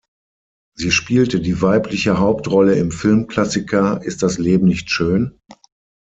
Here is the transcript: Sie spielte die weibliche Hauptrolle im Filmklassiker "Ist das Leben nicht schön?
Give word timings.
Sie 0.73 0.89
spielte 0.89 1.39
die 1.39 1.61
weibliche 1.61 2.17
Hauptrolle 2.17 2.73
im 2.73 2.89
Filmklassiker 2.89 4.01
"Ist 4.01 4.23
das 4.23 4.39
Leben 4.39 4.65
nicht 4.67 4.89
schön? 4.89 5.39